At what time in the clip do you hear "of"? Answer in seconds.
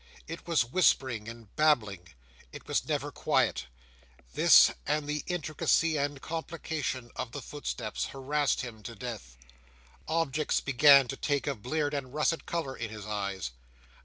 7.15-7.33